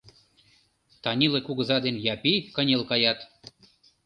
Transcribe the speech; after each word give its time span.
Танила 1.03 1.39
кугыза 1.41 1.77
ден 1.85 1.95
Япи 2.13 2.33
кынел 2.55 2.81
каят. 2.89 3.19